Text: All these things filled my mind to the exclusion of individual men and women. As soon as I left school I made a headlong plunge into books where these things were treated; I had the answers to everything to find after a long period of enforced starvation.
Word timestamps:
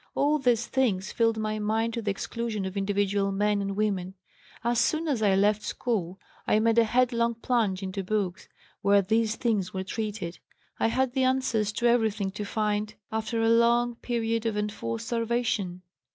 All 0.15 0.39
these 0.39 0.65
things 0.65 1.11
filled 1.11 1.37
my 1.37 1.59
mind 1.59 1.93
to 1.93 2.01
the 2.01 2.09
exclusion 2.09 2.65
of 2.65 2.75
individual 2.75 3.31
men 3.31 3.61
and 3.61 3.75
women. 3.75 4.15
As 4.63 4.79
soon 4.79 5.07
as 5.07 5.21
I 5.21 5.35
left 5.35 5.61
school 5.61 6.19
I 6.47 6.57
made 6.59 6.79
a 6.79 6.83
headlong 6.83 7.35
plunge 7.35 7.83
into 7.83 8.03
books 8.03 8.49
where 8.81 9.03
these 9.03 9.35
things 9.35 9.75
were 9.75 9.83
treated; 9.83 10.39
I 10.79 10.87
had 10.87 11.13
the 11.13 11.23
answers 11.25 11.71
to 11.73 11.85
everything 11.85 12.31
to 12.31 12.45
find 12.45 12.95
after 13.11 13.43
a 13.43 13.49
long 13.49 13.93
period 13.93 14.47
of 14.47 14.57
enforced 14.57 15.05
starvation. 15.05 15.83